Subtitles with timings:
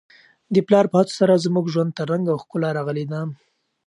[0.53, 3.21] د پلار په هڅو سره زموږ ژوند ته رنګ او ښکلا راغلې ده.